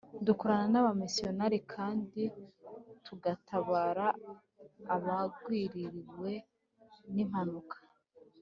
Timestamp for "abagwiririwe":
4.95-6.31